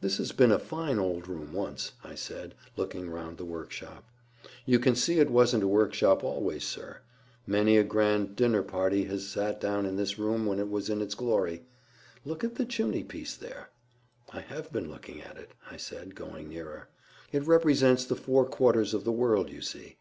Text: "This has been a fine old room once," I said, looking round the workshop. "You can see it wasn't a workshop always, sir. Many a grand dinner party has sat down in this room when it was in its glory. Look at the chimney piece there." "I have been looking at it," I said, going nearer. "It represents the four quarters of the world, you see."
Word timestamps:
"This 0.00 0.16
has 0.18 0.32
been 0.32 0.50
a 0.50 0.58
fine 0.58 0.98
old 0.98 1.28
room 1.28 1.52
once," 1.52 1.92
I 2.02 2.16
said, 2.16 2.56
looking 2.76 3.08
round 3.08 3.38
the 3.38 3.44
workshop. 3.44 4.02
"You 4.66 4.80
can 4.80 4.96
see 4.96 5.20
it 5.20 5.30
wasn't 5.30 5.62
a 5.62 5.68
workshop 5.68 6.24
always, 6.24 6.64
sir. 6.64 6.98
Many 7.46 7.76
a 7.76 7.84
grand 7.84 8.34
dinner 8.34 8.64
party 8.64 9.04
has 9.04 9.28
sat 9.28 9.60
down 9.60 9.86
in 9.86 9.94
this 9.94 10.18
room 10.18 10.46
when 10.46 10.58
it 10.58 10.68
was 10.68 10.90
in 10.90 11.00
its 11.00 11.14
glory. 11.14 11.62
Look 12.24 12.42
at 12.42 12.56
the 12.56 12.64
chimney 12.64 13.04
piece 13.04 13.36
there." 13.36 13.70
"I 14.30 14.40
have 14.40 14.72
been 14.72 14.90
looking 14.90 15.22
at 15.22 15.36
it," 15.36 15.52
I 15.70 15.76
said, 15.76 16.16
going 16.16 16.48
nearer. 16.48 16.88
"It 17.30 17.46
represents 17.46 18.04
the 18.04 18.16
four 18.16 18.46
quarters 18.46 18.94
of 18.94 19.04
the 19.04 19.12
world, 19.12 19.48
you 19.48 19.60
see." 19.62 19.96